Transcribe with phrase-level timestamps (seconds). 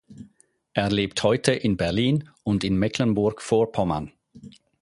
[0.73, 4.11] Er lebt heute in Berlin und in Mecklenburg-Vorpommern.